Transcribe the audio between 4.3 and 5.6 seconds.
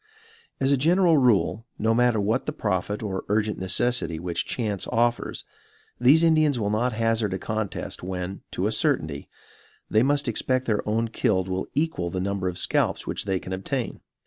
chance offers,